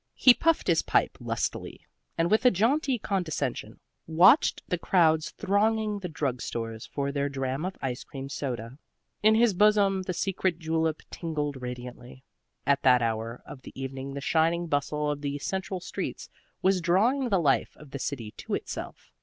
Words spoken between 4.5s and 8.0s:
the crowds thronging the drugstores for their dram of